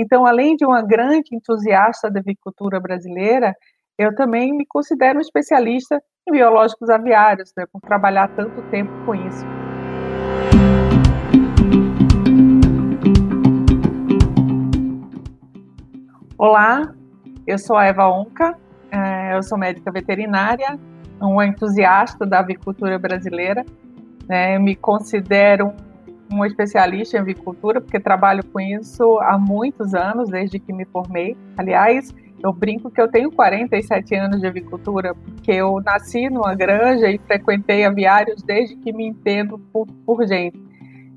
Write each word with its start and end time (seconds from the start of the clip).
Então, 0.00 0.24
além 0.24 0.54
de 0.54 0.64
uma 0.64 0.80
grande 0.80 1.34
entusiasta 1.34 2.08
da 2.08 2.20
avicultura 2.20 2.78
brasileira, 2.78 3.52
eu 3.98 4.14
também 4.14 4.56
me 4.56 4.64
considero 4.64 5.18
um 5.18 5.20
especialista 5.20 6.00
em 6.24 6.30
biológicos 6.30 6.88
aviários, 6.88 7.52
né, 7.56 7.66
por 7.66 7.80
trabalhar 7.80 8.28
tanto 8.28 8.62
tempo 8.70 8.92
com 9.04 9.12
isso. 9.16 9.44
Olá, 16.38 16.94
eu 17.44 17.58
sou 17.58 17.76
a 17.76 17.86
Eva 17.86 18.08
Onca, 18.08 18.56
é, 18.92 19.36
eu 19.36 19.42
sou 19.42 19.58
médica 19.58 19.90
veterinária, 19.90 20.78
uma 21.20 21.44
entusiasta 21.44 22.24
da 22.24 22.38
avicultura 22.38 23.00
brasileira, 23.00 23.66
né, 24.28 24.60
me 24.60 24.76
considero 24.76 25.74
um 26.32 26.44
especialista 26.44 27.16
em 27.16 27.20
avicultura, 27.20 27.80
porque 27.80 27.98
trabalho 27.98 28.44
com 28.44 28.60
isso 28.60 29.18
há 29.20 29.38
muitos 29.38 29.94
anos, 29.94 30.30
desde 30.30 30.58
que 30.58 30.72
me 30.72 30.84
formei. 30.84 31.36
Aliás, 31.56 32.14
eu 32.42 32.52
brinco 32.52 32.90
que 32.90 33.00
eu 33.00 33.08
tenho 33.08 33.30
47 33.32 34.14
anos 34.14 34.40
de 34.40 34.46
avicultura, 34.46 35.14
porque 35.14 35.52
eu 35.52 35.80
nasci 35.80 36.28
numa 36.30 36.54
granja 36.54 37.10
e 37.10 37.18
frequentei 37.18 37.84
aviários 37.84 38.42
desde 38.42 38.76
que 38.76 38.92
me 38.92 39.06
entendo 39.06 39.58
por, 39.72 39.86
por 40.06 40.26
gente. 40.26 40.60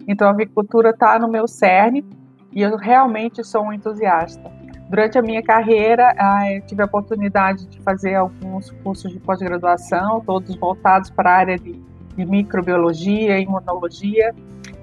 Então, 0.08 0.28
a 0.28 0.32
avicultura 0.32 0.90
está 0.90 1.20
no 1.20 1.28
meu 1.28 1.48
cerne 1.48 2.04
e 2.52 2.62
eu 2.62 2.76
realmente 2.76 3.44
sou 3.44 3.64
um 3.64 3.74
entusiasta. 3.74 4.52
Durante 4.90 5.18
a 5.18 5.22
minha 5.22 5.41
carreira, 5.41 6.14
ah, 6.18 6.52
eu 6.52 6.62
tive 6.66 6.82
a 6.82 6.86
oportunidade 6.86 7.66
de 7.68 7.80
fazer 7.82 8.16
alguns 8.16 8.72
cursos 8.84 9.12
de 9.12 9.20
pós-graduação, 9.20 10.20
todos 10.20 10.54
voltados 10.55 11.10
para 11.10 11.32
a 11.32 11.38
área 11.38 11.58
de, 11.58 11.82
de 12.16 12.26
microbiologia, 12.26 13.40
imunologia. 13.40 14.36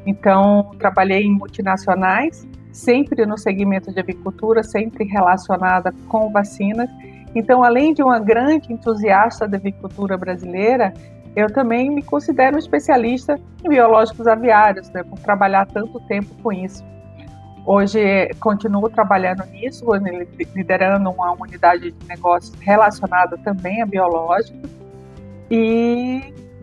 Então, 0.09 0.71
trabalhei 0.79 1.25
em 1.25 1.37
multinacionais, 1.37 2.49
sempre 2.73 3.27
no 3.27 3.37
segmento 3.37 3.93
de 3.93 4.01
avicultura, 4.01 4.63
sempre 4.63 5.05
relacionada 5.05 5.93
com 6.09 6.33
vacinas. 6.33 6.89
Então, 7.35 7.63
além 7.63 7.93
de 7.93 8.03
uma 8.03 8.19
grande 8.19 8.73
entusiasta 8.73 9.47
da 9.47 9.59
avicultura 9.59 10.17
brasileira, 10.17 10.95
eu 11.37 11.53
também 11.53 11.91
me 11.91 12.03
considero 12.03 12.57
um 12.57 12.59
especialista 12.59 13.39
em 13.63 13.69
biológicos 13.69 14.27
aviários, 14.27 14.89
né, 14.93 15.03
por 15.03 15.19
trabalhar 15.19 15.67
tanto 15.67 16.01
tempo 16.01 16.35
com 16.43 16.51
isso. 16.51 16.83
Hoje 17.67 18.31
continuo 18.41 18.89
trabalhando 18.89 19.45
nisso, 19.53 19.85
liderando 20.57 21.11
uma 21.11 21.33
unidade 21.33 21.91
de 21.93 22.09
negócios 22.09 22.59
relacionada 22.61 23.37
também 23.45 23.83
a 23.83 23.87
biológicos 23.87 24.71
e 25.51 25.98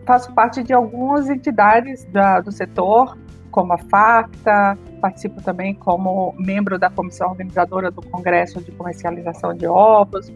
faço 0.06 0.32
parte 0.32 0.62
de 0.62 0.72
algumas 0.72 1.28
entidades 1.28 2.04
da, 2.06 2.40
do 2.40 2.52
setor, 2.52 3.18
como 3.50 3.72
a 3.72 3.78
FACTA, 3.78 4.78
participo 5.00 5.42
também 5.42 5.74
como 5.74 6.34
membro 6.38 6.78
da 6.78 6.88
comissão 6.88 7.30
organizadora 7.30 7.90
do 7.90 8.02
Congresso 8.02 8.60
de 8.60 8.70
Comercialização 8.72 9.54
de 9.54 9.66
Ovos, 9.66 10.32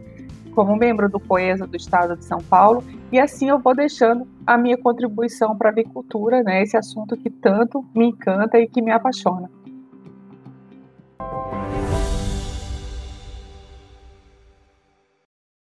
como 0.54 0.74
membro 0.74 1.08
do 1.08 1.20
COESA 1.20 1.66
do 1.66 1.76
Estado 1.76 2.16
de 2.16 2.24
São 2.24 2.38
Paulo, 2.38 2.82
e 3.12 3.18
assim 3.18 3.48
eu 3.48 3.58
vou 3.58 3.74
deixando 3.74 4.26
a 4.46 4.58
minha 4.58 4.76
contribuição 4.76 5.56
para 5.56 5.68
a 5.68 5.72
avicultura, 5.72 6.42
né, 6.42 6.62
esse 6.62 6.76
assunto 6.76 7.16
que 7.16 7.30
tanto 7.30 7.84
me 7.94 8.06
encanta 8.06 8.58
e 8.58 8.66
que 8.66 8.82
me 8.82 8.90
apaixona. 8.90 9.48